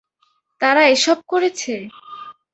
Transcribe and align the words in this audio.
তারা 0.61 0.83
এসব 0.95 1.17
করেছে! 1.31 1.73